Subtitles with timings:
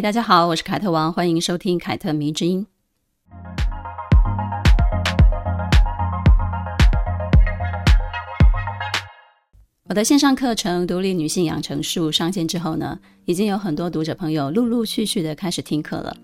[0.00, 2.66] 大家好，我是凯特王，欢迎收听凯特迷之音。
[9.88, 16.14] 我的线上课程《独立女性养成术》上线之后呢，已经有很多读者朋友陆陆续续的开始听课了。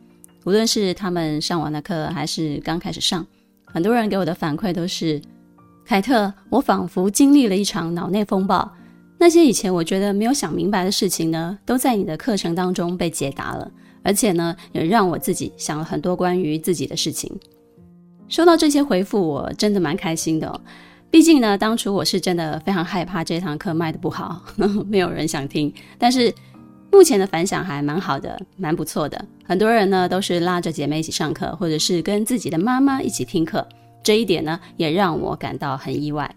[0.44, 3.26] 无论是他们上完了课，还是刚开始上，
[3.64, 5.20] 很多人给我的反馈都是：
[5.86, 8.70] 凯特，我仿佛经历了一场脑内风暴，
[9.22, 13.70] 那些以前我觉得没有想明白的事情呢，都在你的课程当中被解答了，
[14.02, 17.30] 而且呢，也让我自己想了很多关于自己的事情。
[18.26, 20.60] 收到这些回复，我真的蛮开心的。
[21.08, 24.42] 毕竟呢，当初我是真的非常害怕这堂课卖得不好，
[24.90, 25.72] 没有人想听。
[25.96, 26.34] 但是
[26.90, 29.24] 目前的反响还蛮好的，蛮不错的。
[29.44, 33.64] 很多人呢都是拉着姐妹一起上课，或者是跟自己的妈妈一起听课。
[34.02, 36.28] 这一点呢也让我感到很意外。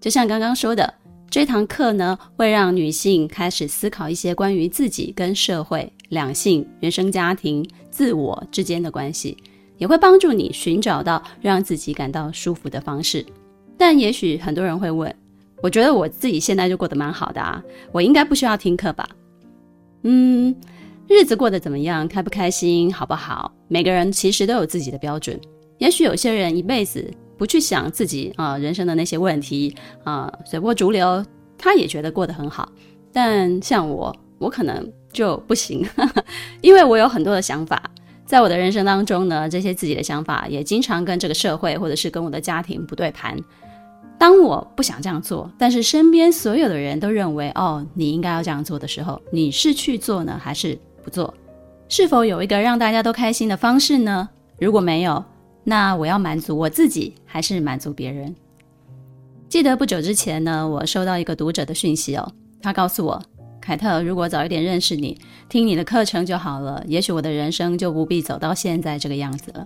[0.00, 0.94] 就像刚刚说的，
[1.30, 9.36] 这堂课呢会让女性开始思考一些关于自己跟社会、两性、原生家庭、自我之间的关系，
[9.76, 13.24] 也会帮助你寻找到让自己感到舒服的方式。
[13.76, 15.14] 但也许很多人会问，
[15.62, 17.62] 我觉得我自己现在就过得蛮好的啊，
[17.92, 19.06] 我应该不需要听课吧？
[20.04, 20.56] 嗯，
[21.06, 22.08] 日子过得怎么样？
[22.08, 22.92] 开不开心？
[22.92, 23.52] 好不好？
[23.68, 25.38] 每个人其实都有自己的标准。
[25.76, 31.24] 也许有些人一辈子不去想自己啊、人生的那些问题啊，随、波逐流，
[31.56, 32.68] 他也觉得过得很好。
[33.12, 35.86] 但像我，我可能就不行，
[36.60, 37.82] 因为我有很多的想法。
[38.26, 43.34] 在我的人生当中呢，这些自己的想法也经常跟这个社会或者是跟我的家庭不对盘。
[44.18, 51.32] 当我不想这样做，但是身边所有的人都认为，哦，你应该要这样做的时候，你是去做呢，还是不做？
[51.88, 54.28] 是否有一个让大家都开心的方式呢？
[54.58, 55.24] 如果没有，
[55.68, 58.34] 那我要满足我自己，还是满足别人？
[59.50, 63.22] 记得不久之前呢，我收到一个读者的讯息哦，他告诉我，
[63.60, 69.62] 凯特，如果早一点认识你，听你的课程就好了，也许我的人生就不必走到现在这个样子了。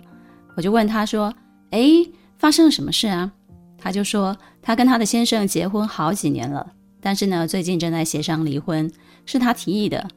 [0.56, 1.32] 我就问他说，
[1.70, 3.30] 诶，发生了什么事啊？
[3.78, 8.90] 他就说，他跟他的先生结婚好几年了，但是呢，最近正在协商离婚，
[9.24, 10.08] 是他提议的。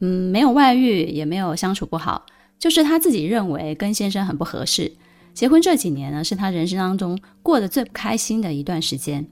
[0.00, 2.26] 嗯，没有外遇，也没有相处不好，
[2.58, 4.92] 就是他自己认为跟先生很不合适。
[5.40, 9.26] 结婚这几年呢，是他人生当中过得最不开心的一段时间。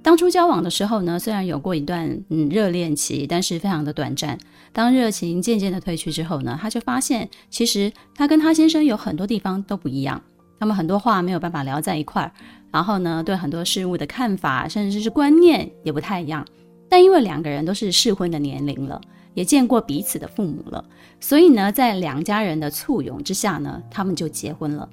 [0.00, 4.38] 当初交往的时候呢，虽然有过一段嗯热恋期，但是非常的短暂。
[4.72, 10.22] 当热情渐渐的褪去之后呢，他就发现，其实他跟他先生有很多地方都不一样。
[10.60, 12.30] 他们很多话没有办法聊在一块儿，
[12.70, 16.46] 然后呢，对很多事物的看法，甚至是观念也不太一样。
[16.88, 19.00] 但因为两个人都是适婚的年龄了，
[19.34, 20.84] 也见过彼此的父母了，
[21.20, 24.88] 所以呢，在两家人的簇拥之下呢，他们就结婚了。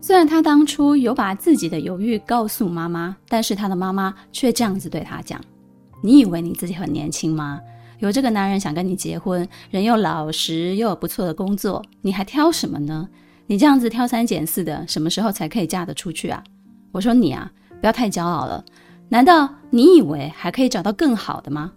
[0.00, 5.40] 虽然他当初有把自己的犹豫告诉妈妈，但是他的妈妈却这样子对他讲
[6.02, 7.60] ：“你以为你自己很年轻吗？
[7.98, 13.08] 有这个男人想跟你结婚，人又老实，又有不错的工作，你还挑什么呢？”
[13.46, 16.42] 你这样子挑三拣四的，什么时候才可以嫁得出去啊？
[16.92, 18.64] 我说你啊，不要太骄傲了。
[19.08, 21.72] 难道你以为还可以找到更好的吗？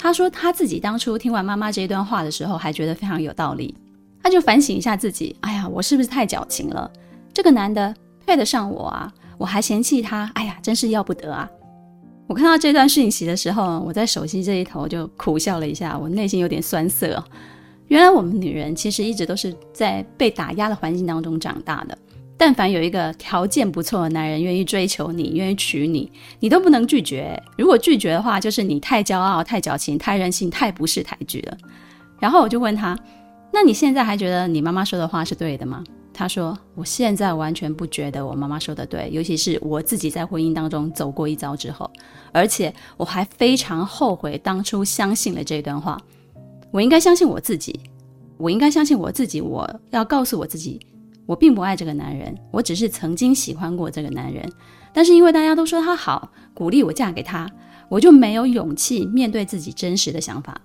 [0.00, 3.74] 他说他自己当初听完妈妈这一段话的时候，还觉得非常有道理。
[4.22, 6.90] 他就反省一下自己，哎呀，我是不是太矫情了？
[7.34, 7.94] 这个男的
[8.26, 9.12] 配得上我啊？
[9.36, 11.48] 我还嫌弃他，哎呀，真是要不得啊！
[12.26, 17.22] 我看到这段讯息的时候，我在手机这一头就苦笑了一下，我内心有点酸涩。
[17.88, 21.98] 原来我们女人其实一直都是在被打压的环境当中长大的。
[22.40, 27.38] 但凡有一个条件不错的男人愿意追求你，愿意娶你，你都不能拒绝。
[27.58, 31.58] 如果拒绝的话，就是你太骄傲、太矫情、太任性、太不识抬举了。
[32.18, 32.98] 然后我就问他
[33.52, 35.84] ：“那你现在还觉得你妈妈说的话是对的吗？”
[36.14, 41.90] 他说：“我现在完全不觉得我妈妈说的对，尤其是我自己在婚姻当中走过一遭之后，
[42.32, 46.00] 而且我还非常后悔当初相信了这段话。”
[46.72, 47.78] 我应该相信我自己，
[48.38, 49.42] 我应该相信我自己。
[49.42, 50.80] 我要告诉我自己，
[51.30, 54.52] 我并不爱这个男人，我只是曾经喜欢过这个男人。
[54.92, 57.48] 但是因为大家都说他好，鼓励我嫁给他，
[57.88, 60.60] 我就没有勇气面对自己真实的想法。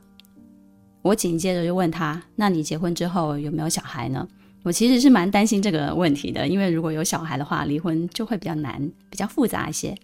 [1.04, 4.28] 我紧接着就问他：“那你结婚之后有没有小孩呢？”
[4.66, 9.96] 我其实是蛮担心这个问题的，因为如果有小孩的话，离婚就会比较难，比较复杂一些。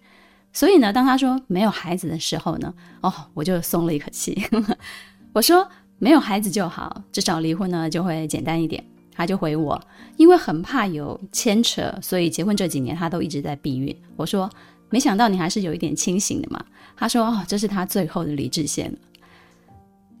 [0.52, 4.40] 所以呢，当他说没有孩子的时候呢，哦，我就松了一口气。
[5.34, 5.68] 我说。
[5.98, 8.82] 没有孩子就好，至少离婚呢就会简单一点。
[9.14, 9.80] 他就回我，
[10.16, 13.94] 因为很怕有牵扯，所以结婚这几年他都一直在避孕。
[14.16, 14.48] 我说，
[14.90, 16.64] 没想到你还是有一点清醒的嘛。
[16.96, 18.92] 他说：“哦，这是他最后的理智线。”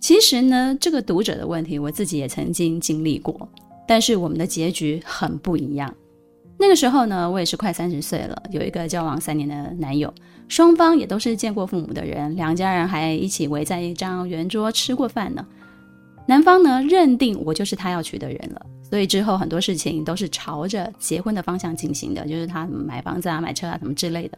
[0.00, 3.48] 其实呢，这个读者的问题，我自己也曾经经历过，
[3.86, 5.94] 但是我们的结局很不一样。
[6.58, 10.12] 那个时候呢，我也是快三十岁了，有一个交往三年的男友，
[10.48, 15.46] 双方也都是见过父母的人，两家人还一起围在一张圆桌吃过饭呢。
[16.26, 24.36] 男方呢，认定我就是他要娶的人了，所以之后很多事情都是朝着结婚的方向进行的，就是他买房子啊、买车啊什么之类的。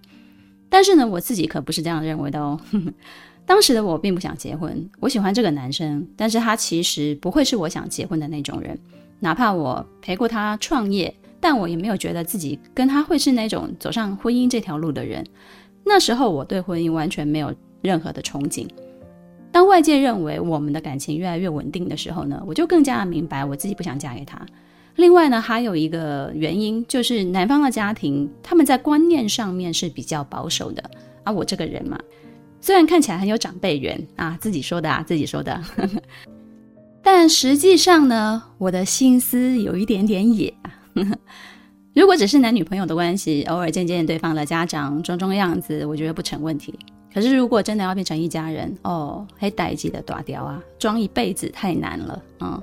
[0.69, 2.57] 但是呢，我自己可不是这样认为的哦。
[3.45, 8.79] 当时的我并不想结婚，我喜欢这个男生，但是他其实不会是我想结婚的那种人，
[9.19, 11.13] 哪怕我陪过他创业。
[11.41, 15.27] 但我也没有觉得自己跟他会是那种走上婚姻这条路的人。
[15.85, 17.53] 那时候我对婚姻完全没有
[17.83, 18.69] 任何的憧憬。
[19.55, 24.45] 当外界认为我们的感情越来越稳定的时候呢，我就更加明白我自己不想嫁给他。
[24.97, 30.83] 另外呢，还有一个原因就是男方的家庭他们在观念上面是比较保守的，
[31.23, 31.97] 而我这个人嘛，
[32.61, 35.63] 虽然看起来很有长辈缘啊，自己说的啊，自己说的，
[37.01, 40.53] 但实际上呢，我的心思有一点点野。
[41.95, 46.77] 如果只是男女朋友的关系，偶尔见见对方的家长，装装样子，我觉得不成问题。
[47.15, 52.23] 可是如果真的要变成一家人，哦，还代志的打掉啊，装一辈子太难了。
[52.41, 52.61] 嗯，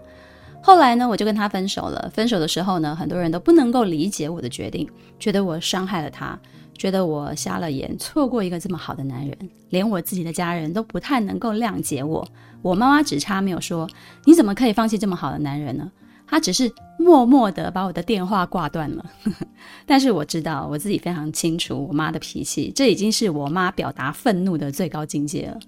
[0.62, 2.12] 后来呢，我就跟他分手了。
[2.14, 4.86] 分手的时候呢，很多人都不能够理解我的决定，
[5.18, 6.38] 觉得我伤害了他，
[6.74, 9.38] 觉得我瞎了眼，错过一个这么好的男人。
[9.70, 12.28] 连我自己的家人都不太能够谅解我。
[12.62, 13.90] 我妈妈只差没有说
[14.26, 15.90] ：“你怎么可以放弃这么好的男人呢？”
[16.32, 19.06] 他只是默默地把我的电话挂断了，
[19.86, 25.60] 但是我知道我自己非常清楚我妈的脾气，这已经是我妈表达愤怒的最高境界了。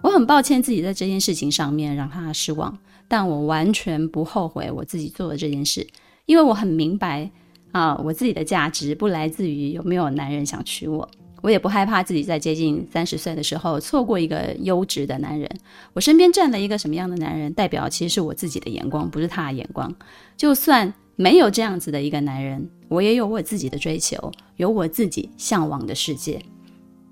[0.00, 2.78] 我很抱歉自己在这件事情上面让她失望，
[3.08, 5.84] 但我完全不后悔我自己做的这件事，
[6.26, 7.28] 因为我很明白
[7.72, 11.10] 啊，我自己的价值不来自于有没有男人想娶我。
[11.40, 15.48] 我也不害怕自己在接近三十岁的时候错过一个优质的男人。
[15.92, 19.94] 我身边站了一个什么样的男人，代表其实是我自己的眼光，不是他的眼光。
[20.36, 26.40] 就算没有这样子的一个男人，我也有我自己的追求，有我自己向往的世界。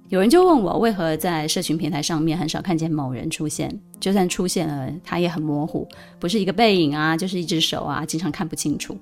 [0.08, 3.76] 有人就问我，为何在社群平台上面很少看见某人出现？
[3.98, 5.86] 就算出现了，他也很模糊，
[6.20, 8.96] 不是一个背影啊，就是一只手啊，经常看不清楚。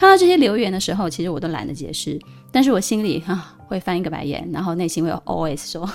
[0.00, 2.18] 看到这些留言的时候，其实我都懒得解释，
[2.50, 5.86] 但是我心里哈会翻一个白眼，然后内心会有 OS 说：“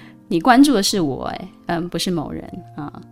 [0.28, 3.02] 你关注的是我，诶，嗯，不是某人啊。”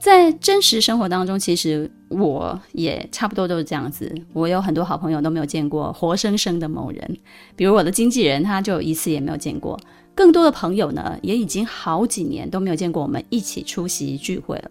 [0.00, 4.10] 在真实生活当中，其实我也差不多都是这样子。
[4.32, 7.18] 我有很多好朋友都没有见过活生生的某人，
[7.54, 9.78] 比如我的经纪人，他就一次也没有见过。
[10.14, 14.70] 更多的朋友呢，也已经好几年都没有见过我们一起出席聚会了。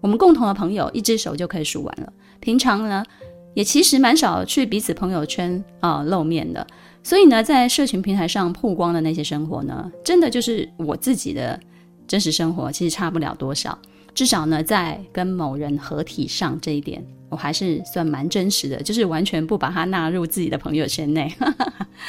[0.00, 2.12] 我们共同的朋友，一只手就可以数完了。
[2.38, 3.04] 平常呢，
[3.54, 6.64] 也其实蛮少去彼此朋友圈啊、露面的，
[7.02, 11.58] 所以呢，在社群平台上曝光的那些生活呢，真的就是我自己的
[12.06, 13.76] 真实生活，其实差不了多少。
[14.14, 21.32] 至少呢，在跟某人合体上这一点，我还是算蛮真实的，就是完全不把它纳入自己的朋友圈内。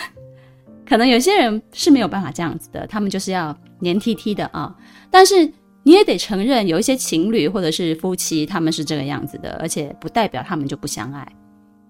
[0.88, 4.76] 可能有些人是没有办法这样子的，他们就是要黏 T T 的啊，
[5.10, 5.52] 但是。
[5.84, 11.28] 你也得承认，有一些情侣或者是夫妻，他们是这个样子的，而且不代表他们就不相爱。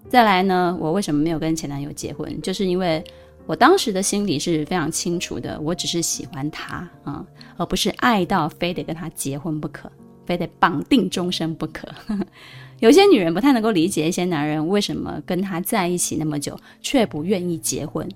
[0.08, 2.40] 再来呢，我为什么没有跟前男友结婚？
[2.40, 3.02] 就是因为
[3.46, 7.24] 我当时的心里是非常清楚的，我只是喜欢他啊、
[7.56, 9.90] 而不是爱到非得跟他结婚不可，
[10.24, 11.88] 非得绑定终身不可。
[12.80, 18.08] 有些女人不太能够理解一些男人为什么跟他在一起那么久，却不愿意结婚。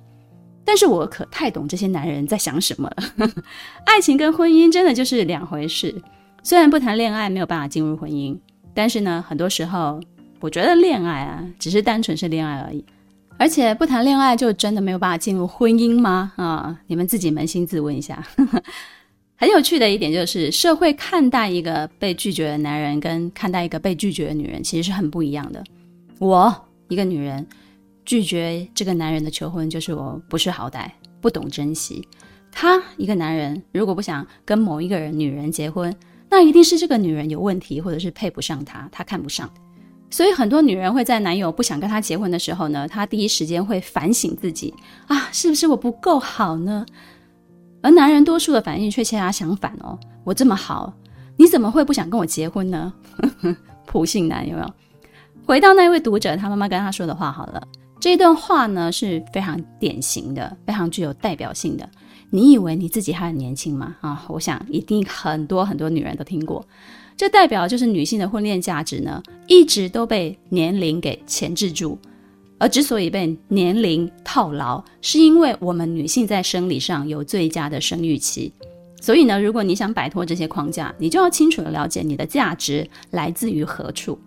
[0.67, 3.31] 但是我可太懂这些男人在想什么了。
[3.87, 5.95] 爱情跟婚姻真的就是两回事。
[6.43, 8.37] 虽然不谈恋爱没有办法进入婚姻，
[8.75, 10.01] 但是呢，很多时候
[10.41, 12.85] 我觉得恋爱啊，只是单纯是恋爱而已。
[13.39, 16.33] 而且不谈恋爱就真的没有办法进入婚姻吗？
[16.35, 18.21] 啊，你们自己扪心自问一下。
[19.39, 25.63] 很有趣的一点就是，社会看待一个被拒绝的男人跟看待一个被拒绝的女人其实是很不一样的。
[26.19, 26.53] 我
[26.89, 27.47] 一个女人。
[28.07, 30.89] 拒绝这个男人的求婚，就是我不识好歹，
[31.21, 32.09] 不懂珍惜。
[32.51, 35.95] 他一个男人，如果不想跟某一个人女人结婚，
[36.31, 39.51] 那一定是这个女人有问题，或者是配不上他，他看不上。
[40.09, 44.73] 所以很多女人会在男友不想跟她结婚的时候呢，她第一时间会反省自己
[45.09, 46.87] 啊，是不是我不够好呢？
[47.83, 50.95] 而男人多数的反应却恰恰相反哦，我这么好，
[51.37, 52.95] 你怎么会不想跟我结婚呢？
[53.85, 54.75] 普信男有没有？
[55.45, 57.63] 回到那位读者，他妈妈跟他说的话好了。
[57.99, 61.89] 这段话呢是非常典型的，非常具有代表性的。
[62.31, 63.97] 你以为你自己还很年轻吗？
[64.01, 66.65] 啊，我想一定很多很多女人都听过。
[67.17, 71.99] 这代表就是女性的婚恋价值呢，一直都被年龄给钳制住。
[72.59, 78.53] 而之所以被年龄套牢，是因为我们女性在生理上有最佳的生育期。
[79.01, 84.19] 所以呢，如果你想摆脱这些框架，你就要清楚地了解你的价值来自于何处。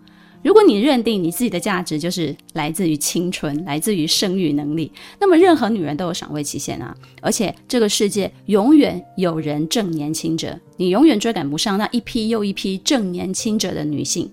[0.42, 6.96] 如果你认定你自己的价值就是来自于青春，来自于生育能力，那么任何女人都有赏味期限啊！
[7.20, 14.30] 而且这个世界永远有人正年轻着，你永远追赶不上那一批又一批正年轻着的女性。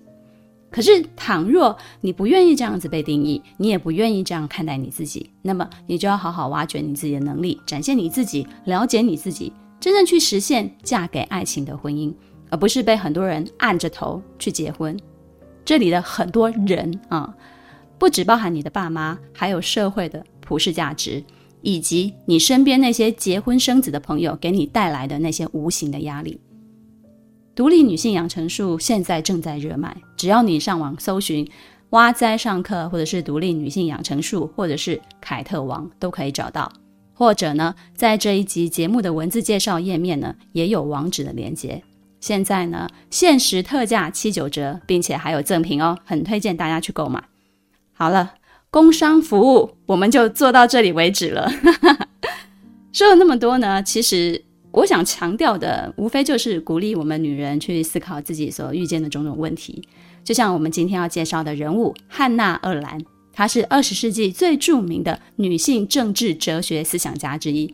[0.70, 12.14] 可是，倘若你不愿意这样子被定义，你也不愿意这样看待你自己，那么你就要好好挖掘你自己的能力，展现你自己，了解你自己，真正去实现嫁给爱情的婚姻，
[12.50, 14.98] 而不是被很多人按着头去结婚。
[15.68, 17.36] 这里的很多人啊，
[18.00, 21.22] 不只包含你的爸妈，还有社会的普世价值，
[21.62, 26.40] 以及你身边那些结婚生子的朋友给你带来的那些无形的压力。
[27.54, 31.46] 独立女性养成术现在正在热卖，只要你上网搜寻
[31.92, 36.72] “哇哉上课”或者是“独立女性养成术”或者是“凯特王”都可以找到，
[37.14, 41.84] 或者呢，在这一集节目的文字介绍页面呢，也有网址的连接。
[42.28, 47.24] 现在呢，限时特价七九折，并且还有赠品哦，很推荐大家去购买。
[47.94, 48.34] 好了，
[48.70, 51.50] 工商服务我们就做到这里为止了。
[52.92, 59.82] 说了那么多呢，其实我想强调的，无非就是鼓励我们女人去思考自己所遇见的种种问题。
[60.26, 63.00] 就像我们今天要介绍的人物汉娜·鄂兰，
[63.32, 67.74] 她是二十世纪最著名的女性政治哲学思想家之一，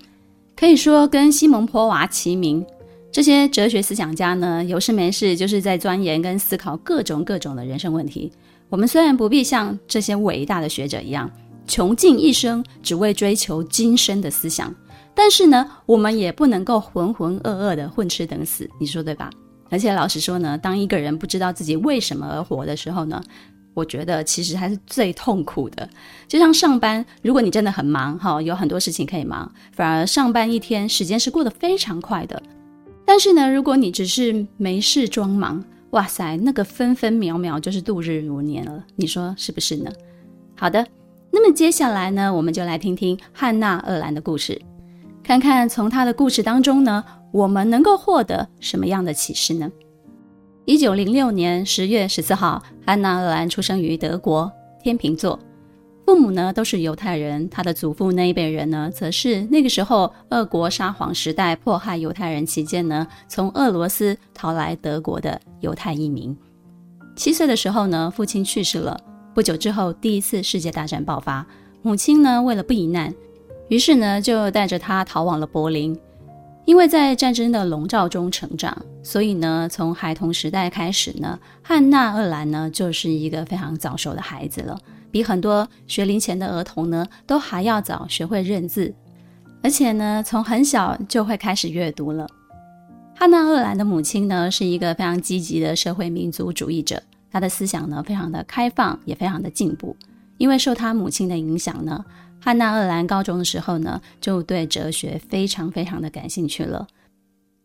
[0.56, 2.64] 可以说跟西蒙波娃齐名。
[3.14, 8.32] 这些哲学思想家呢，有事没事就是在钻研跟思考各种各种的人生问题。
[8.70, 11.30] 我们虽然不必像这些伟大的学者一样
[11.68, 14.74] 穷尽一生只为追求今生的思想，
[15.14, 19.30] 但是呢，我们也不能够浑浑噩噩的混吃等死，你说对吧？
[19.70, 23.22] 而且老实说呢，当一个人不知道自己为什么而活的时候呢，
[23.76, 25.88] 我觉得其实还是最痛苦的。
[26.28, 32.42] 就像上班，如果你真的很忙哈，有很多事情可以忙，反而上班一天时间是过得非常快的。
[33.06, 39.92] 但是呢，如果你只是没事装忙，哇塞，那个分分秒秒就是度日如年了，你说是不是呢？
[40.56, 40.88] 好的，
[41.32, 44.60] 那么接下来呢，我们就来听听汉娜·厄兰的故事，
[45.24, 49.72] 看看从她的故事当中呢，我们能够获得什么样的启示呢？
[50.66, 55.38] 一九零六年十月十四号，汉娜·厄兰出生于德国天秤座。
[56.06, 66.36] 父母呢都是犹太人，他的祖父那一辈人呢，则是那个时候俄国沙皇时代迫害犹太人期间呢，从俄罗斯逃来德国的犹太移民。
[67.16, 69.00] 七岁的时候呢，父亲去世了。
[69.34, 71.46] 不久之后，第一次世界大战爆发，
[71.82, 73.14] 母亲呢为了避难，
[73.70, 75.98] 于是呢就带着他逃往了柏林。
[76.66, 84.78] 因为在战争的笼罩中成长，所以呢，从孩童时代开始呢，汉娜·厄兰呢就是一个非常早熟的孩子了。
[85.14, 88.92] 比很多学龄前的儿童呢，都还要早学会认字，
[89.62, 92.28] 而且呢，从很小就会开始阅读了。
[93.16, 99.96] 汉娜·厄兰的母亲呢，是一个非常积极的社会民族主义者，她的思想呢，非常的开放，也非常的进步。
[100.40, 102.04] 因为受她母亲的影响呢，
[102.42, 106.88] 汉娜·厄兰高中的时候呢，就对哲学非常非常的感兴趣了。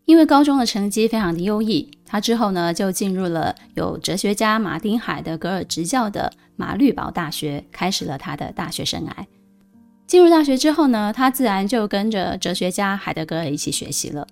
[0.04, 9.12] 因为高中的成绩非常的优异，他之后呢就进入了有哲学家马丁·海德格尔执教的马律堡大学，开始了他的大学生涯。
[10.06, 14.26] 进入大学之后呢，他自然就跟着哲学家海德格尔一起学习了。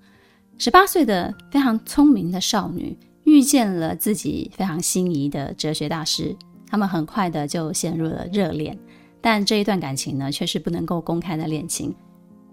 [0.57, 6.35] 十八岁的非常聪明的少女遇见了自己非常心仪的哲学大师，
[6.67, 8.79] 他们很快的就陷入了热恋，
[9.21, 11.95] 但这一段感情呢却是不能够公开的恋情。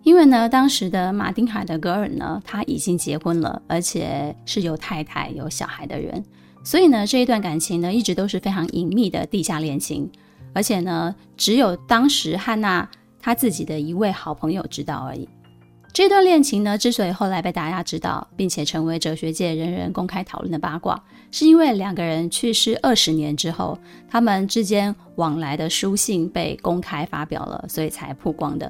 [0.03, 6.21] 因为呢，当时的马丁·海德格尔呢，他已经结婚了，而且是有太太、有小孩的人，
[6.63, 10.11] 所以呢，这一段感情呢，一直都是非常隐秘的地下恋情，
[10.53, 12.87] 而且呢，只有当时汉娜
[13.19, 15.27] 她自己的一位好朋友知道而已。
[15.93, 23.77] 这段恋情呢，之所以后来被大家知道，并且成为哲学界人人公开讨论的八卦，是因为两个人去世二十年之后，
[24.09, 28.69] 他们之间往来的书信被公开发表了，所以才曝光的。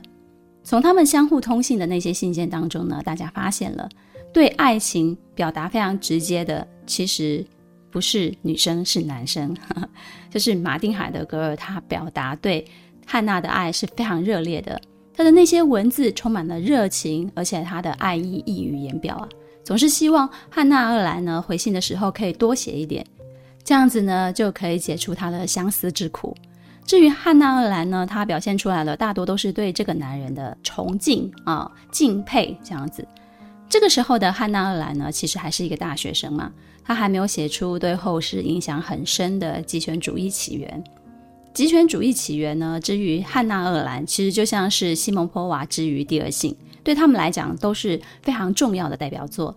[0.64, 3.88] 从他们相互通信的那些信件当中呢，大家发现了
[4.34, 7.46] 对爱情表达非常直接的，其实
[7.92, 9.56] 不是女生，是男生。
[10.32, 12.66] 就是马丁·海德格尔，他表达对
[13.06, 14.82] 汉娜的爱是非常热烈的。
[15.16, 19.30] 他的那些文字充满了热情，而且他的爱意溢于言表啊，
[19.64, 23.06] 总是希望汉娜·二兰呢回信的时候可以多写一点，
[23.64, 26.36] 这样子呢就可以解除他的相思之苦。
[26.86, 33.08] 至于汉娜·鄂兰呢，她表现出来的大多都是对这个男人的崇敬啊、敬佩这样子。
[33.70, 36.52] 这个时候的汉娜·鄂兰呢，其实还是一个大学生嘛，
[36.84, 40.84] 她还没有写出对后世影响很深的极权主义起源。
[41.54, 49.56] 极权主义起源呢，之于汉娜·鄂兰，其实就像是西蒙波娃之于第二性，对他们来讲都是非常重要的代表作。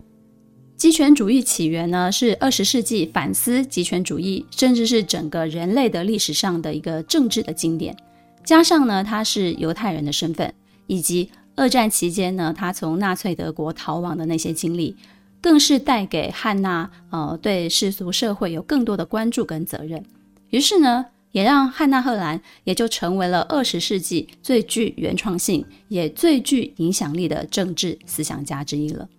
[0.77, 7.97] 极权主义起源呢，是二十世纪反思极权主义，甚至是整个人类的历史上的一个政治的经典。
[8.45, 10.53] 加上呢，他是犹太人的身份，
[10.85, 14.95] 以及二战期间呢，他从纳粹德国逃亡的那些经历，
[15.41, 20.05] 更是带给汉娜呃对世俗社会有更多的关注跟责任。
[20.51, 29.09] 于是呢，也让汉娜·赫兰也就成为了二十世纪最具原创性也最具影响力的政治思想家之一了。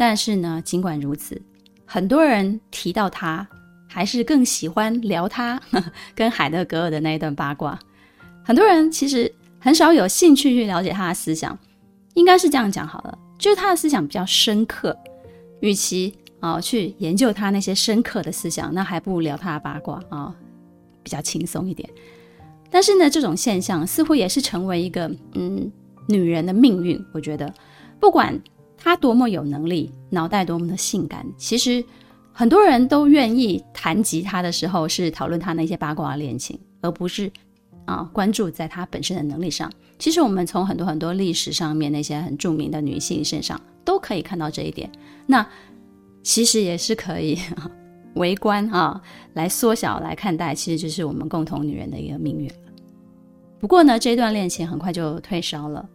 [0.00, 1.38] 但是呢，尽管如此，
[1.84, 3.46] 很多人提到他，
[3.86, 5.60] 还是更喜欢聊他
[6.16, 7.78] 跟海德格尔的那一段八卦。
[8.42, 11.58] 很多人其实很少有兴趣去了解他的思想，
[12.14, 14.96] 应该是这样讲好了，就是他的思想比较深刻。
[15.60, 20.34] 与其啊、去研究他那些深刻的思想，那还不如聊他的八卦啊、
[21.02, 21.86] 比较轻松一点。
[22.70, 25.70] 但是呢，这种现象似乎也是成为一个嗯
[26.08, 26.98] 女人的命运。
[27.12, 27.52] 我觉得，
[28.00, 28.40] 不管。
[28.82, 31.84] 他多么有能力，脑袋多么的性感，其实
[32.32, 37.30] 很多人都愿意谈及他的时候是讨论他那些八卦恋情，而不是
[37.84, 39.70] 啊关注在他本身的能力上。
[39.98, 44.90] 其实我们从很多很多历史上面那些很著名的女性身上都可以看到这一点。
[45.26, 45.46] 那
[46.22, 47.38] 其实也是可以
[48.16, 49.00] 围观啊
[49.34, 52.50] 来缩小来看待，其实就是我们共同女人的一个命运。
[53.58, 55.86] 不过呢，这段恋情很快就退烧了。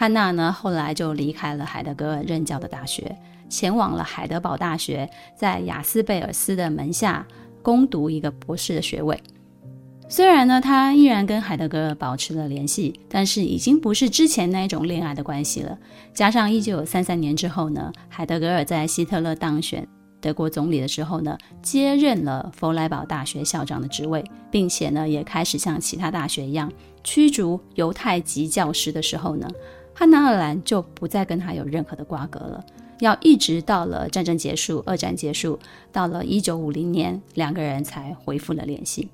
[0.00, 3.14] 汉娜呢，后来就离开了海德格尔任教的大学，
[3.50, 7.26] 前往了海德堡大学，在雅斯贝尔斯的门下
[7.60, 9.22] 攻读一个博士的学位。
[10.08, 15.78] 虽然呢，他依然跟海德格尔保持了联系，但是已经不是之前那一种恋爱的关系了。
[16.14, 19.86] 加上一九三三年之后呢，海德格尔在希特勒当选
[20.18, 26.72] 德国总理的时候呢，接任了弗莱堡大学校长的职位，并且呢，也开始像其他大学一样
[27.04, 29.46] 驱逐犹太籍教师的时候呢。
[30.00, 32.64] 汉娜·鄂兰就不再跟他有任何的瓜葛了，
[33.00, 35.58] 要一直到了战争结束，二战结束，
[35.92, 39.10] 到了一九五零年，两个人才恢复了联系。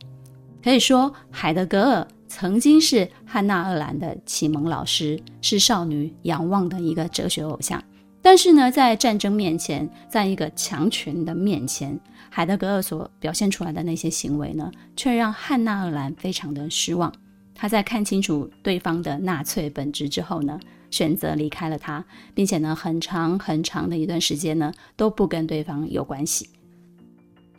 [0.63, 7.83] 可以说，海德格尔曾经是汉娜·鄂兰的启蒙老师，是少女仰望的一个哲学偶像。
[8.23, 11.99] 但是呢，在战争面前，在一个强权的面前，
[12.31, 17.13] 海德格尔所表现出来的那些行为呢，却让汉娜·鄂兰非常的失望。
[17.59, 26.49] 他在看清楚对方的纳粹本质之后呢，选择离开了他，并且呢，很长很长的一段时间呢，都不跟对方有关系。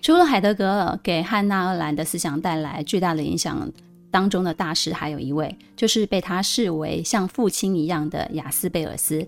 [0.02, 3.72] 除了海德格尔给汉娜·鄂兰的思想带来巨大的影响
[4.10, 9.28] 当中的大师，还有一位，就是被他视为像父亲一样的雅斯贝尔斯。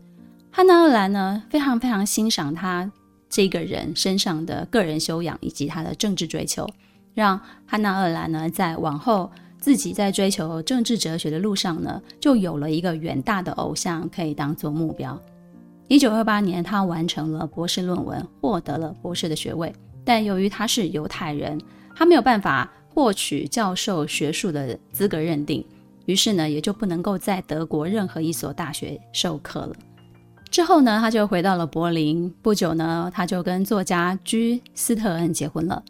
[0.52, 2.90] 汉娜·鄂兰呢，非常非常欣赏他
[3.30, 6.70] 这个人身上的个人修养以及他的政治追求，
[7.14, 9.32] 让汉娜·鄂兰呢，在往后。
[9.60, 15.20] 自己在追求政治哲学的路上呢，就有了一个远大的偶像可以当做目标。
[15.88, 19.74] 一九二八年，他完成了博士论文，获得了博士的学位。
[20.06, 21.60] 但由于他是犹太人，
[21.96, 25.66] 他没有办法获取教授学术的资格认定，
[26.06, 29.76] 于是呢，也就不能够在德国任何一所大学授课了。
[30.50, 32.34] 之后呢，他就回到了柏林。
[32.42, 35.84] 不久呢，他就跟作家居斯特恩结婚了，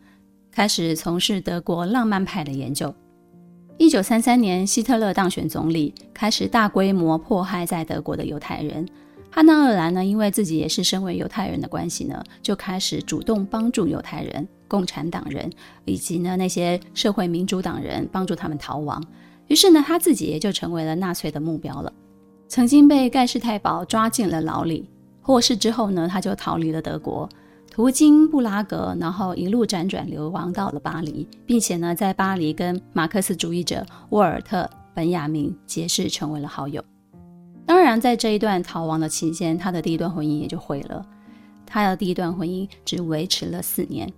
[0.51, 2.93] 开始从事德国浪漫派的研究。
[3.80, 8.86] 一九三三年，希特勒当选总理，开始大规模迫害在德国的犹太人。
[9.32, 15.50] 汉娜·鄂兰呢，因为自己也是身为犹太人的关系呢，就开始主动帮助犹太人、共产党人
[15.86, 19.02] 以及呢那些社会民主党人，帮助他们逃亡。
[19.48, 21.94] 于是呢，他自己也就成为了纳粹的目标了。
[22.50, 24.89] 曾经被盖世太保抓进了牢里，
[25.22, 27.30] 获释之后呢，他就逃离了德国。
[27.71, 36.84] 途经布拉格，然后一路辗转流亡到了巴黎，并且呢，在巴黎跟马克思主义者沃尔特·本雅明结识，成为了好友。
[37.65, 41.05] 当然，在这一段逃亡的期间，他的第一段婚姻也就毁了。
[41.65, 44.12] 他的第一段婚姻只维持了四年。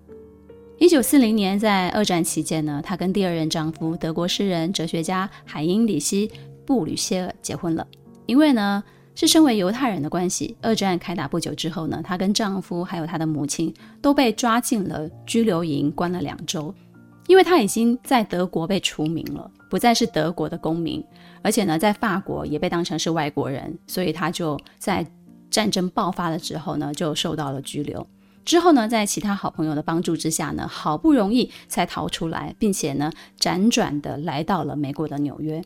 [0.79, 6.27] 一九四零年，在二战期间呢，他跟第二任丈夫德国诗人、哲学家海因里希·
[6.65, 7.85] 布吕歇尔结婚了。
[8.25, 8.81] 因为呢，
[9.21, 10.57] 是身为犹太人的关系。
[10.63, 16.73] 二战开打不久之后呢，她跟丈夫还有她的母亲都被抓进了拘留营，关了两周。
[17.27, 21.05] 因为她已经在德国被除名了，不再是德国的公民，
[21.43, 25.05] 而且呢，在法国也被当成是外国人，所以她就在
[25.51, 28.07] 战争爆发了之后呢，就受到了拘留。
[28.43, 35.63] 之后呢，在其他好朋友的帮助之下呢，好不容易才逃出来，并且呢，辗转的来到了美国的纽约。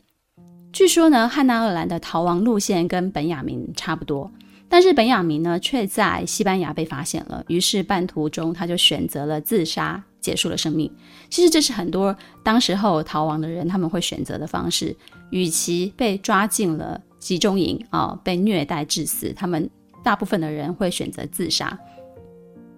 [0.75, 4.29] 据说呢，汉娜·鄂兰的逃亡路线跟本雅明差不多，
[4.67, 10.91] 但是本雅明呢却在西班牙被发现了，于是半途中他就选择了自杀结束了生命。
[11.29, 14.93] 其实这是很多当时候逃亡的人他们会选择的方式，
[15.29, 19.69] 与其被抓进了集中营啊、被虐待致死，他们
[20.03, 21.79] 大部分的人会选择自杀。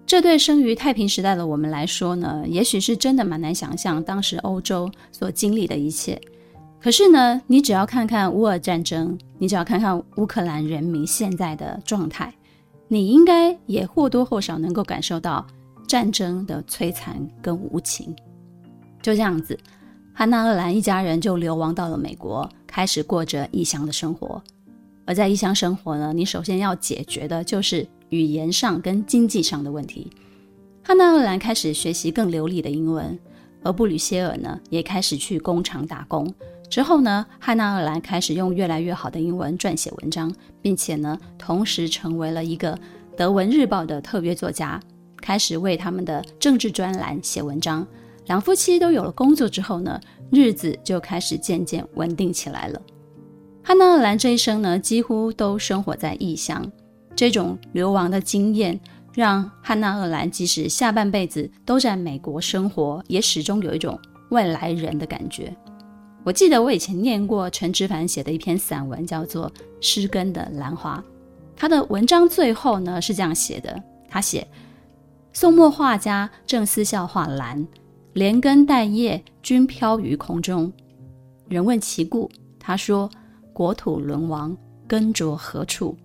[0.06, 6.16] 这对生于太平时代的我们来说呢，也许是真的蛮难想象当时欧洲所经历的一切。
[6.80, 12.32] 可是呢，你只要看看乌俄战争，你只要看看乌克兰人民现在的状态，
[12.86, 15.44] 你应该也或多或少能够感受到
[15.88, 18.14] 战争的摧残跟无情。
[19.02, 19.58] 就这样子，
[20.14, 24.40] 汉娜·鄂兰一家人就流亡到了美国，开始过着异乡的生活。
[25.04, 30.10] 而在异乡生活呢，你首先要解决的就是语言上跟经济上的问题。
[30.84, 33.18] 汉娜·鄂兰开始学习更流利的英文，
[33.62, 36.32] 而布吕歇尔呢，也开始去工厂打工。
[36.70, 42.78] 之后呢，汉娜·鄂兰开始用越来越好的英文撰写文章，并且呢，同时成为了一个
[43.16, 44.78] 德文日报的特约作家，
[45.16, 47.86] 开始为他们的政治专栏写文章。
[48.26, 49.98] 两夫妻都有了工作之后呢，
[50.30, 52.80] 日子就开始渐渐稳定起来了。
[53.64, 56.70] 汉娜·鄂兰这一生呢，几乎都生活在异乡，
[57.16, 58.78] 这种流亡的经验
[59.14, 63.98] 让汉娜·鄂兰即使下半辈子都在美国生活，也始终有一种
[64.30, 65.56] 外来人的感觉。
[66.24, 69.50] 我记得我以前念过陈之凡写的一篇散文，叫做
[69.80, 71.02] 《诗根的兰花》。
[71.56, 74.46] 他的文章最后呢是这样写的：他写，
[75.32, 77.66] 宋末画家郑思笑画兰，
[78.12, 80.70] 连根带叶均飘于空中。
[81.48, 83.08] 人问其故，他说：
[83.52, 85.96] 国土沦亡，根着何处？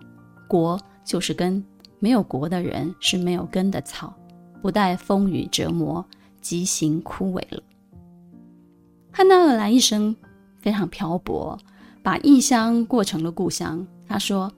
[0.48, 1.64] 国就是根，
[2.00, 4.14] 没有国的人是没有根的草，
[4.62, 6.06] 不待风雨折磨，
[6.40, 7.62] 即行枯萎了。
[9.16, 10.16] 汉娜·尔兰一生
[10.60, 11.56] 非常漂泊，
[12.02, 13.86] 把异乡过成了故乡。
[14.08, 14.52] 他说：“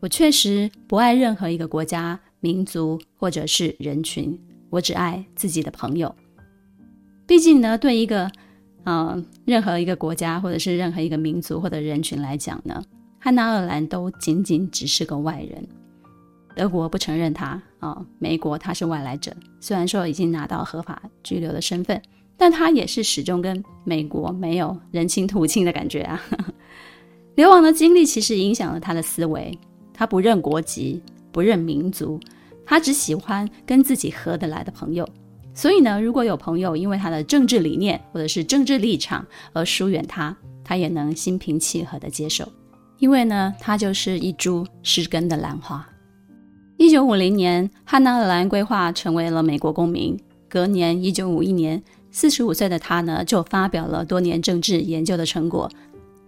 [0.00, 6.14] 我确实不爱任何一个国家、民族或者是人群，我只爱自己的朋友。
[7.26, 8.30] 毕竟呢，对一个
[8.84, 12.84] 嗯、呃、任何一个国家或者是任何一个民族或者人群来讲呢，
[13.18, 15.66] 汉娜·尔兰都仅仅只是个外人。
[16.54, 21.98] 德国不承认他啊、美国他是外来者，虽然说已经拿到合法居留的身份。”
[22.42, 26.20] 但他也是始终跟美国没有人亲土亲的感觉啊。
[27.36, 29.56] 流亡的经历其实影响了他的思维，
[29.94, 31.00] 他不认国籍，
[31.30, 32.18] 不认民族，
[32.66, 35.08] 他只喜欢跟自己合得来的朋友。
[35.54, 42.44] 所以呢，如果有朋友因为他的政治理念或者是政治立场而疏远他，他也能心平气和地接受，
[42.98, 45.88] 因为呢，他就是一株失根的兰花。
[46.76, 50.18] 一九五零年，汉娜·尔兰规划成为了美国公民。
[50.48, 51.80] 隔年，一九五一年。
[52.14, 55.68] 四十五岁的他呢，就发表了多年政治研究的成果，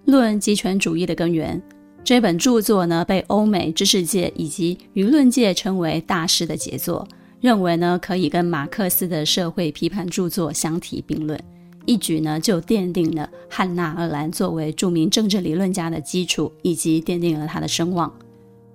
[0.10, 1.60] 《论极权主义的根源》
[2.02, 7.06] 这本著作呢，被欧美知识界以及舆论界称为大师的杰作，
[7.40, 11.38] 认为呢可以跟马克思的社会批判著作相提并论，
[11.84, 18.10] 一举呢就奠定了汉娜·鄂兰作为著名政治理论家的基础，以及奠定了他的声望。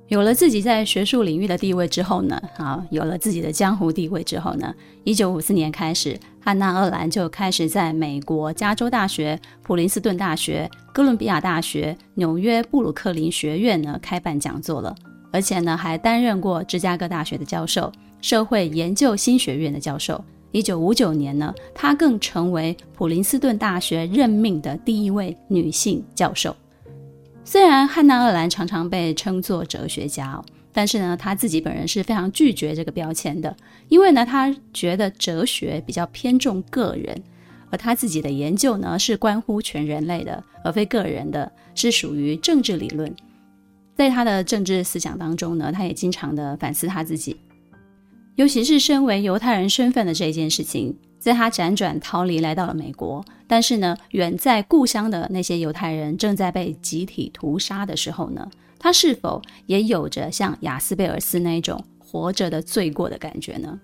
[0.10, 14.96] 有了自己在学术领域的地位之后呢，啊，有了自己的江湖地位之后呢，一九五四年开始，汉娜·厄兰就开始在美国加州大学、普林斯顿大学、哥伦比亚大学、纽约布鲁克林学院呢开办讲座了，
[15.32, 20.20] 而且呢还担任过芝加哥大学的教授、社会研究新学院的教授。
[20.52, 26.56] 一九五九年呢，她更成为普林斯顿大学任命的第一位女性教授。
[27.46, 30.40] 虽然汉娜·鄂兰常常被称作哲学家，
[30.72, 33.56] 但是呢，他自己本人是非常拒绝这个标签的，
[33.88, 37.20] 因为呢，他觉得哲学比较偏重个人，
[37.72, 43.12] 而他自己的研究呢是关乎全人类的，而非个人的，是属于政治理论。
[43.96, 47.36] 在他的政治思想当中呢，他也经常的反思他自己，
[48.36, 50.96] 尤其是身为犹太人身份的这件事情。
[51.18, 63.80] 在他辗转逃离来到了美国，但是呢，远在故乡的那些犹太人正在被集体屠杀的时候呢，他是否也有着像雅斯贝尔斯那种活着的罪过的感觉呢？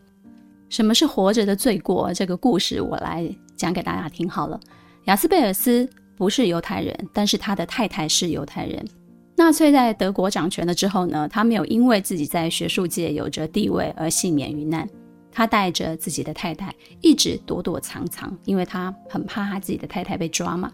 [0.69, 2.13] 什么是活着的罪过？
[2.13, 4.59] 这个故事我来讲给大家听好了。
[5.05, 8.87] 雅斯贝尔斯不是犹太人，但是他的太太是犹太人。
[9.35, 14.87] 纳粹在德国掌权了之后呢，他没有因为自己在学术界有着地位而幸免于难。
[15.35, 20.71] 他带着自己的太太一直躲躲藏藏，因为他很怕他自己的太太被抓嘛。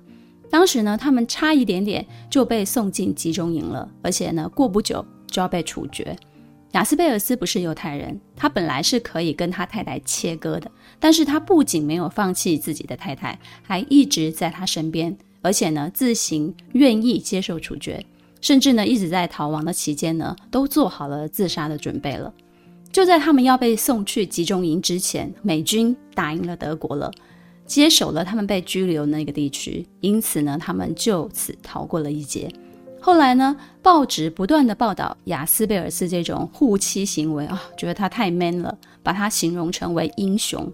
[0.51, 6.15] 当时呢，他们差一点点就被送进集中营了，而且呢，过不久就要被处决。
[6.73, 10.69] 雅斯贝尔斯不是犹太人，他本来是可以跟他太太切割的，
[10.99, 18.05] 但是他不仅没有放弃自己的太太，还一直在他身边，而且呢，自行愿意接受处决，
[18.41, 22.31] 甚至呢，一直在逃亡的期间呢，都做好了自杀的准备了。
[22.91, 27.09] 就在他们要被送去集中营之前，美军打赢了德国了，
[27.65, 32.51] 接手了他们被拘留的那个地区，因此呢，他们就此逃过了一劫。
[32.99, 40.69] 后来呢，报纸不断地报道雅斯贝尔斯这种护妻行为啊，觉得他太 man 了，把他形容成为英雄。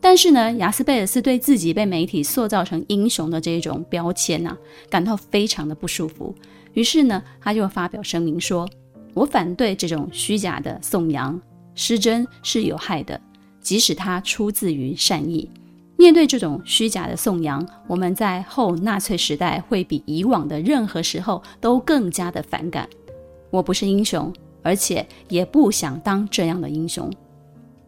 [0.00, 4.56] 但是呢，雅斯贝尔斯对自己被媒体塑造成英雄的这种标签啊，
[4.88, 6.34] 感到非常的不舒服。
[6.74, 8.68] 于是呢，他就发表声明说。
[9.14, 11.40] 我反对这种虚假的颂扬，
[11.74, 13.20] 失真是有害的，
[13.60, 15.50] 即使它出自于善意。
[15.96, 22.88] 面对这种虚假的颂扬，我们在后纳粹时代会比以往的任何时候都更加的反感。
[23.50, 27.12] 我不是英雄，而且也不想当这样的英雄。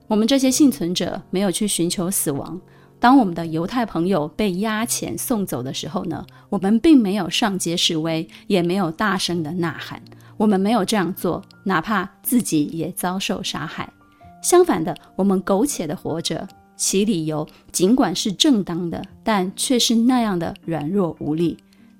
[0.09, 2.61] 我们这些幸存者没有去寻求死亡。
[3.01, 10.03] 当我们的犹太朋友被押遣送走的时候呢，我们并没有上街示威，也没有大声的呐喊。
[10.37, 13.93] 我们没有这样做，哪怕自己也遭受杀害。
[14.43, 21.57] 相反的，我们苟且的活着，其理由尽管是正当的，但却是那样的软弱无力。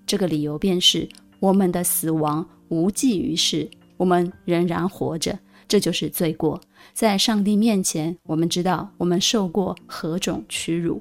[0.07, 6.61] 这个理由便是我们的死亡无济于事，我们仍然活着，这就是罪过。
[6.93, 11.01] 在上帝面前，我们知道我们受过何种屈辱。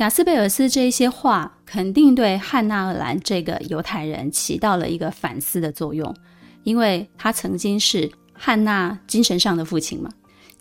[0.00, 6.14] 雅斯贝尔斯这一些话，肯定对汉纳尔兰这个犹太人起到了一个反思的作用，
[6.62, 10.10] 因为他曾经是汉娜精神上的父亲嘛。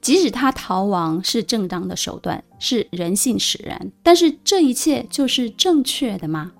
[0.01, 6.51] 即使他逃亡是正当的手段，是人性使然，但是这一切就是正确的吗？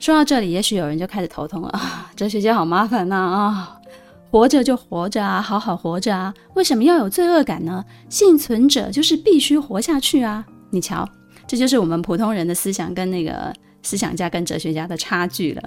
[0.00, 2.10] 说到这里，也许有人就开始头痛了啊！
[2.16, 3.78] 哲学家好麻烦呐啊！
[4.32, 7.84] 活着就活着啊，好好活着啊，为什么要有罪恶感呢？
[8.08, 10.44] 幸存者就是必须活下去啊！
[10.70, 11.08] 你瞧。
[11.52, 15.62] 这就是我们普通人的思想跟那个思想家跟哲学家的差距了。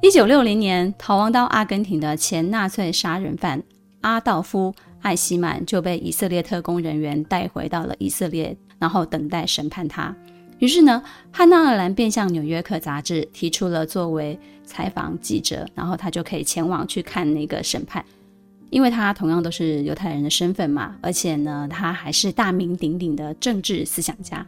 [0.00, 3.62] 一九六零年，逃亡到阿根廷的前纳粹杀人犯
[4.00, 10.16] 阿道夫·艾希曼就被以色列特工人员带回到了以色列，然后等待审判他。
[10.58, 18.02] 于是呢，汉纳尔兰便向《纽约客》杂志提出了作为采访记者，然后他就可以前往去看那个审判。
[18.70, 24.46] 因为他同样都是犹太人的身份嘛，而且呢，他还是大名鼎鼎的政治思想家。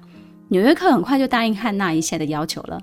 [0.48, 2.80] 纽约客很快就答应汉娜一切的要求了。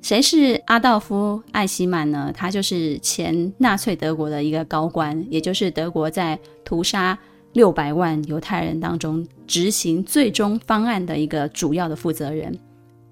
[0.00, 2.32] 谁是阿道夫·艾希曼呢？
[2.34, 7.18] 他就是前纳粹德国的一个高官，也就是德国在屠杀
[7.52, 12.56] 六百万犹太人当中执行最终方案的一个主要的负责人。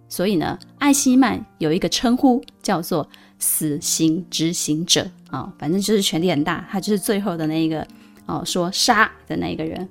[0.09, 5.11] 所以呢，艾希曼有一个称呼叫做“死刑执行者”。
[5.31, 7.87] 啊、反正就是权力很大，他就是最后的那一个
[8.27, 9.89] 哦，说杀的那一个人。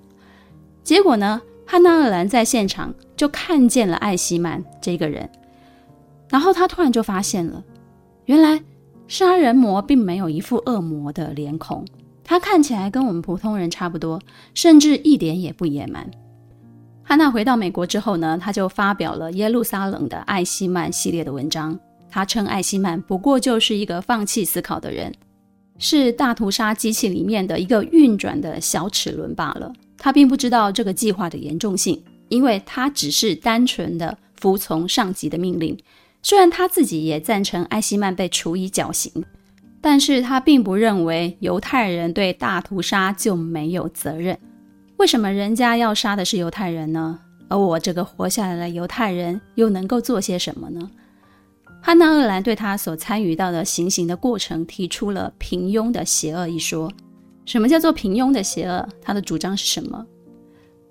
[0.84, 5.30] 结果呢，汉纳尔兰在现场就看见了艾希曼这个人，
[6.30, 7.64] 然后他突然就发现了，
[8.26, 8.64] 原来
[9.08, 11.86] 杀人魔并没有一副恶魔的脸孔，
[12.24, 14.20] 他看起来跟我们普通人差不多，
[14.54, 16.10] 甚至一点也不野蛮。
[17.04, 21.80] 汉娜回到美国之后呢，他就发表了耶路撒冷的艾希曼系列的文章，
[22.16, 25.14] 他称艾希曼不过就是一个放弃思考的人。
[25.78, 29.74] 是大屠杀机器里面的一个运转的小齿轮罢了。
[29.98, 35.78] 他并不知道这个计划的严重性，因为他只是单纯的服从上级的命令。
[36.24, 39.12] 虽然他自己也赞成艾希曼被处以绞刑，
[39.82, 44.40] 但是他并不认为犹太人对大屠杀就没有责任。
[44.96, 47.20] 为什么人家要杀的是犹太人呢？
[47.50, 50.90] 而我这个活下来的犹太人又能够做些什么呢？
[51.86, 56.92] 汉纳尔兰对他所参与到的行刑的过程提出了“平庸的邪恶”一说。
[57.46, 58.90] 什么叫做平庸的邪恶？
[59.04, 60.04] 他的主张是什么？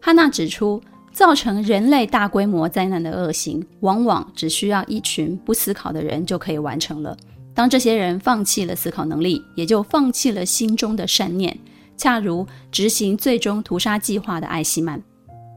[0.01, 0.81] 汉纳指出，
[1.11, 7.17] 造成人类大规模灾难的恶行，往往只需要一群不思考的人就可以完成了。
[7.53, 11.59] 当这些人放弃了思考能力，也就放弃了心中的善念。
[11.97, 15.03] 恰如执行最终屠杀计划的艾希曼。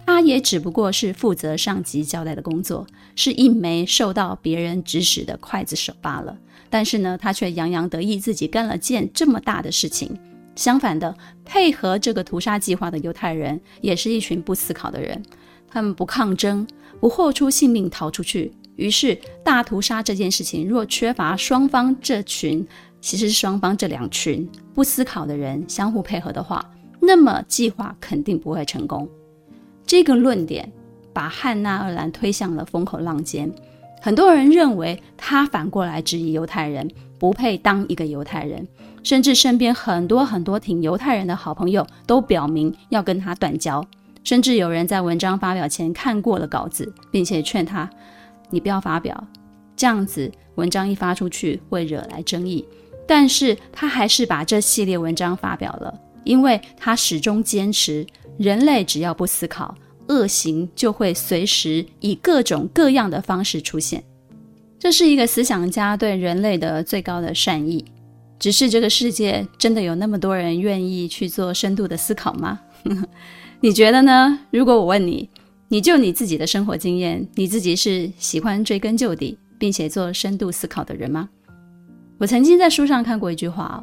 [0.07, 6.35] 他也只不过是负责上级交代的工作，是一枚受到别人指使的刽子手罢了。
[6.69, 10.17] 但是呢，他却洋洋得意自己干了件这么大的事情。
[10.55, 15.21] 相反的，配合这个屠杀计划的犹太人也是一群不思考的人，
[15.69, 16.65] 他们不抗争，
[17.01, 18.53] 不豁出性命逃出去。
[18.77, 22.65] 于是，大屠杀这件事情若缺乏双方这群，
[23.01, 26.65] 其实是双方这两群不思考的人相互配合的话，
[27.01, 29.07] 那么计划肯定不会成功。
[29.87, 30.69] 这个论点
[31.13, 33.49] 把汉纳尔兰推向了风口浪尖，
[34.01, 38.67] 很多人认为他反过来质疑犹太人不配当一个犹太人，
[39.01, 43.81] 甚至身边很多很多挺犹太人的好朋友都表明要跟他断交，
[44.25, 47.89] 甚至有人在文章发表前看过了稿子，并且劝他
[48.51, 49.25] ：“你不要发表，
[49.77, 52.67] 这样子文章一发出去会惹来争议。”
[53.07, 56.01] 但是他还是把这系列文章发表了。
[56.25, 58.05] 因为他始终坚持，
[58.37, 59.75] 人类只要不思考，
[60.07, 64.03] 恶行就会随时以各种各样的方式出现。
[64.79, 67.83] 这是一个思想家对人类的最高的善意。
[68.39, 72.59] 只是这个世界真的有那么多人愿意去做深度的思考吗？
[73.59, 74.39] 你觉得呢？
[74.51, 75.27] 如果我问你，
[75.69, 81.27] 你就你自己的生活经验，你自己是喜欢追根究底，并且做深度思考的人吗？
[82.19, 83.77] 我曾经在书上看过一句话哦，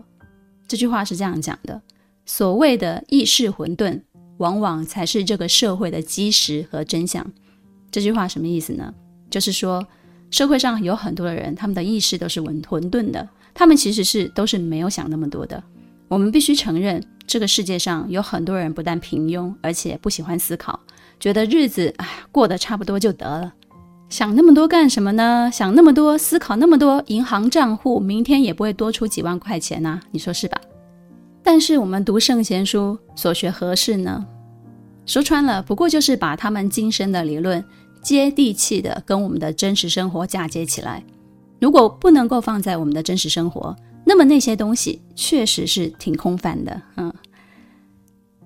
[0.68, 1.82] 这句话是这样讲的：
[2.24, 4.00] 所谓的意识混沌，
[4.38, 7.24] 往往才是这个社会的基石和真相。
[7.90, 8.92] 这句话什么意思呢？
[9.30, 9.86] 就是说，
[10.30, 13.28] 社会上有很多的人，他们的意识都是混混沌的。
[13.52, 15.62] 他们其实是都是没有想那么多的。
[16.08, 20.78] 我们必须承认，这个世界上有很多人不但平庸，而且不喜欢思考，
[21.18, 23.54] 觉得日子哎过得差不多就得了。
[24.10, 25.50] 想那么多干什么呢？
[25.52, 30.60] 想那么多，思考那么多，银行账户明天也不会多出几万块钱呐，你说是吧？
[31.44, 34.26] 但是我们读圣贤书，所学何事呢？
[35.04, 37.62] 说穿了，不过就是把他们精深的理论
[38.00, 41.04] 接地气的跟我们的真实生活嫁接起来。
[41.60, 43.76] 如果不能够放在我们的真实生活，
[44.06, 46.80] 那么那些东西确实是挺空泛的。
[46.96, 47.12] 嗯，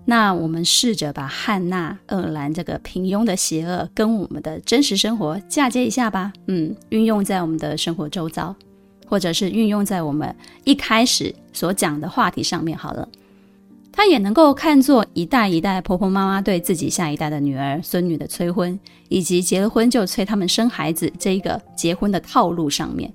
[0.05, 6.33] 那我们试着把汉娜·厄兰这个平庸的邪恶跟我们的真实生活嫁接一下吧。
[6.49, 8.55] 嗯，运用在我们的生活周遭，
[9.09, 13.09] 或者是运用在我们一开始所讲的话题上面好了。
[13.91, 23.13] 它也能够看作一代一代婆婆妈妈对自己下一代的女儿、孙女的催婚，以及结了婚就催他们生孩子这一个结婚的套路上面，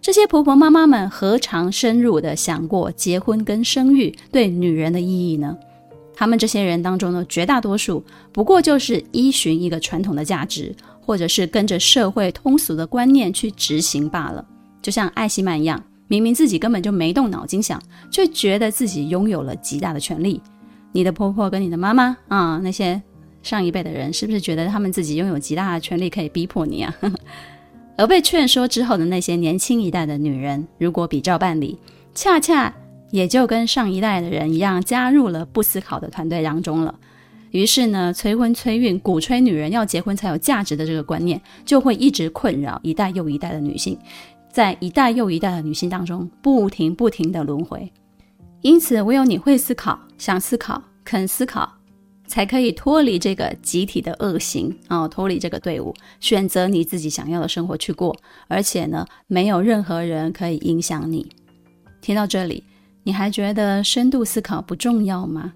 [0.00, 5.54] 这些婆婆妈妈们何尝深入的想过结婚跟生育对女人的意义呢？
[6.14, 8.02] 他们这些人当中的绝大多数，
[8.32, 10.74] 不过就是依循一个传统的价值，
[11.04, 14.42] 或者是跟着社会通俗的观念去执行罢了，
[14.82, 15.82] 就像艾希曼一样。
[16.08, 20.42] 明明自己根本就没动脑筋想，却觉得自己拥有了极大的权力。
[20.92, 23.00] 你的婆婆跟你的妈妈啊，那些
[23.42, 26.94] 上一辈的人，是不是觉得他们自己拥有极大的权力可以逼迫你啊？
[27.96, 31.78] 而被劝说之后的那些年轻一代的女人，如果比照办理，
[32.14, 32.70] 恰恰
[33.10, 36.94] 也就跟上一代的人一样，加入了不思考的团队当中了。
[37.52, 43.96] 于是呢，催婚催孕，鼓吹女人要结婚才有价值的这个观念，就会一直困扰一代又一代的女性。
[44.52, 47.90] 在一代又一代的女性当中，不停不停的轮回。
[48.60, 51.72] 因此，唯有你会思考、想思考、肯思考，
[52.26, 58.14] 才可以脱离这个集体的恶行啊，脱离这个队伍，选择你自己想要的生活去过。
[58.46, 61.26] 而且呢，没有任何人可以影响你。
[62.02, 62.62] 听到这里，
[63.04, 65.54] 你还觉得深度思考不重要吗？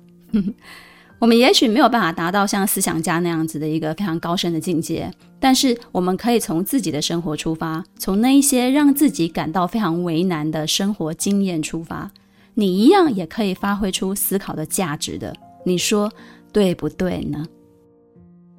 [1.19, 12.11] 我们也许没有办法达到像思想家那样子的一个非常高深的境界，但是我们可以从自己的生活出发，从那一些让自己感到非常为难的生活经验出发，
[12.55, 15.35] 你一样也可以发挥出思考的价值的。
[15.65, 16.13] 你说
[16.53, 17.47] 对不对呢？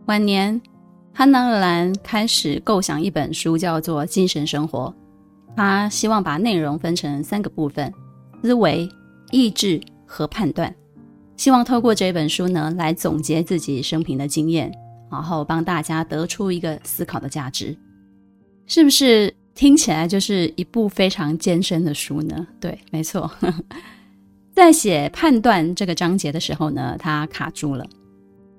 [0.08, 0.60] 晚年，
[1.14, 4.94] 汉纳鄂兰开始构想一本书，叫做《精神生活》，
[5.56, 7.94] 他希望把内容分成三个部分：
[8.42, 8.90] 思维、
[9.30, 10.74] 意志和判断。
[11.38, 14.72] 希望透过这本书呢，来总结自己生平的经验，
[15.10, 17.78] 然后帮大家得出一个思考的价值，
[18.66, 22.46] 是不是听起来就是一部非常艰深的书呢？
[22.60, 23.32] 对，没错。
[24.52, 27.86] 在写判断这个章节的时候呢，他卡住了，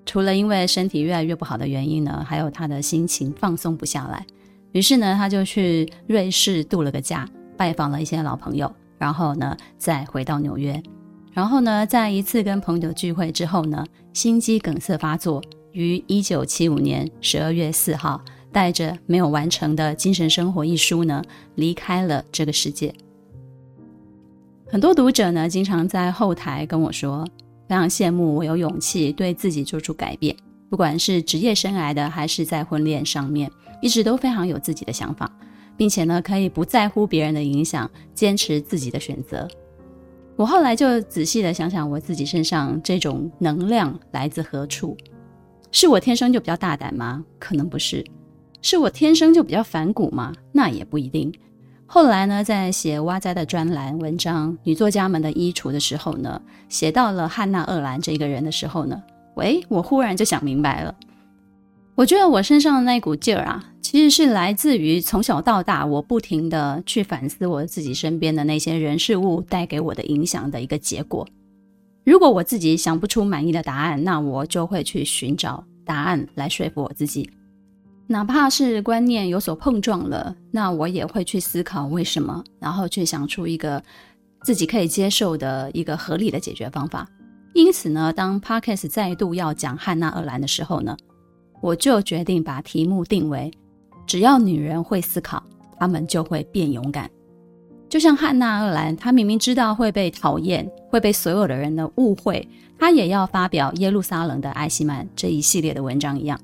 [0.07, 4.25] 除了因为身体越来越不好的原因呢，还有他的心情放松不下来，
[4.71, 10.81] 于是呢，他就去瑞士度了个假，拜访了一些老朋友，然后呢，再回到纽约。
[11.39, 18.21] 然后呢，在一次跟朋友聚会之后呢，心肌梗塞发作，于一九七五年十二月四号，
[18.51, 21.23] 带着没有完成的精神生活一书呢，
[21.55, 22.93] 离开了这个世界。
[24.69, 27.25] 很多读者呢，经常在后台跟我说，
[27.69, 30.35] 非常羡慕我有勇气对自己做出改变，
[30.69, 33.49] 不管是职业生涯的，还是在婚恋上面，
[33.81, 35.31] 一直都非常有自己的想法，
[35.77, 39.49] 并且呢，可以不在乎别人的影响，坚持自己的选择。
[40.39, 44.97] 我后来就仔细的想想，我自己身上这种能量来自何处？
[45.73, 47.25] 是我天生就比较大胆吗？
[47.41, 48.07] 可能不是。
[48.63, 50.33] 是我天生就比较反骨吗？
[50.53, 51.35] 那也不一定。
[51.87, 59.03] 后来呢，在写哇哉的专栏文章《女作家们的衣橱》的时候呢，写到了汉娜·厄兰这个人的时候呢，
[59.35, 60.95] 喂，我忽然就想明白了。
[61.99, 71.27] 我觉得我身上的那股劲儿啊，其实是来自于从小到大我不停地去反思我自己身边的那些人事物带给我的影响的一个结果。
[72.05, 77.29] 如果我自己想不出满意的答案，那我就会去寻找答案来说服我自己。
[78.07, 83.83] 哪怕是观念有所碰撞了，那我也会去思考为什么，然后去想出一个
[84.45, 87.09] 自己可以接受的一个合理的解决方法。
[87.55, 90.97] 因此呢，当 Podcast 再度要讲汉娜·鄂兰的时候呢，
[91.61, 93.51] 我就决定把题目定为：
[94.07, 95.43] 只要女人会思考，
[95.79, 97.11] 她们就会变勇敢。
[97.89, 102.47] 就像汉娜·厄兰，她明明知道会被讨厌，会被所有的人的误会，
[102.79, 106.39] 她也要发表耶路撒冷的艾希曼这一系列的文章一样。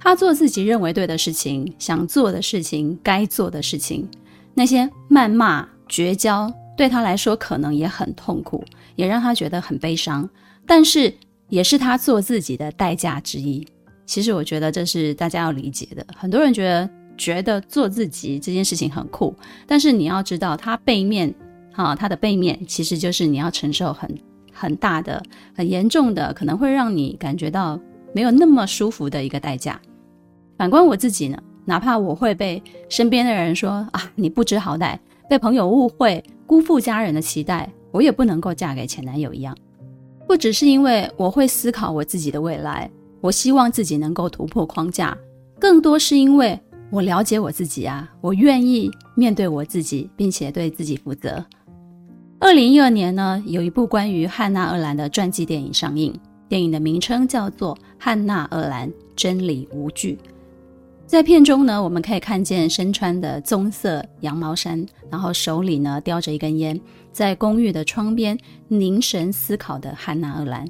[0.00, 4.08] 她做自己认为对的事情，想做的事情，该做的事情。
[4.52, 8.64] 那些谩骂、绝交，对她来说可能也很痛苦，
[8.96, 10.28] 也让她觉得很悲伤，
[10.66, 11.14] 但是
[11.48, 13.66] 也是她做自己的代价之一。
[14.06, 16.06] 其实我觉得这是大家要理解的。
[16.16, 16.88] 很多人觉得。
[17.16, 19.32] 觉得做自己这件事情很酷，
[19.68, 21.32] 但是你要知道，它背面，
[21.72, 24.12] 哈、啊，它的背面其实就是你要承受很
[24.52, 25.22] 很大的、
[25.54, 27.78] 很严重的，可能会让你感觉到
[28.12, 29.80] 没有那么舒服的一个代价。
[30.58, 34.98] 反观我自己呢，哪怕我会被身边的人说啊，你不知好歹，
[35.30, 39.56] 被朋友误会，辜负家人的期待，我也不能够嫁给前男友一样。
[40.26, 42.90] 不只是因为我会思考我自己的未来，
[43.24, 45.16] 我希望自己能够突破框架，
[45.58, 46.60] 更多是因为。
[46.90, 51.42] 我了解我自己啊，我愿意面对我自己，并且对自己负责。
[52.38, 56.14] 二零一二年呢，有一部关于汉娜·鄂兰的传记电影上映，
[56.50, 60.18] 电影的名称叫做《汉娜·鄂兰：真理无惧》。
[61.06, 66.78] 在片中呢，我们可以看见身穿的棕色羊毛衫，然后手里呢叼着一根烟，
[67.10, 70.68] 在公寓的窗边凝神思考的汉娜·鄂兰。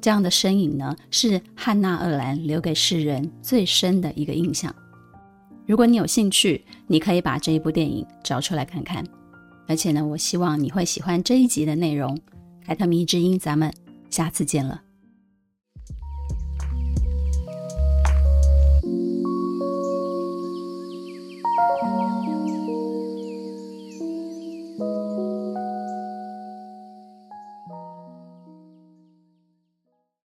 [0.00, 4.74] 这样的身影呢，是汉娜厄兰留给世人最深的一个印象。
[5.66, 9.04] 如果你有兴趣，你可以把这一部电影找出来看看。
[9.66, 12.18] 而且呢，我希望你会喜欢这一集的内容。
[12.64, 13.72] 凯特迷之音，咱们
[14.08, 14.82] 下次见了。